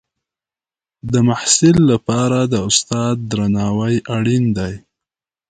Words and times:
د 1.11 1.13
محصل 1.27 1.75
لپاره 1.91 2.39
د 2.53 2.55
استاد 2.69 3.15
درناوی 3.31 3.95
اړین 4.15 4.45
دی. 4.57 4.73